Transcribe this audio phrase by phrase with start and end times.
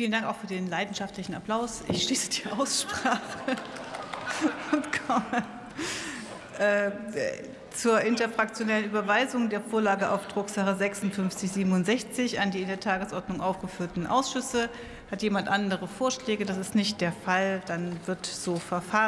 [0.00, 1.82] Vielen Dank auch für den leidenschaftlichen Applaus.
[1.88, 3.20] Ich schließe die Aussprache
[4.72, 5.44] und komme
[6.58, 6.90] äh,
[7.70, 14.70] zur interfraktionellen Überweisung der Vorlage auf Drucksache 5667 an die in der Tagesordnung aufgeführten Ausschüsse.
[15.10, 16.46] Hat jemand andere Vorschläge?
[16.46, 17.60] Das ist nicht der Fall.
[17.66, 18.90] Dann wird so verfahren.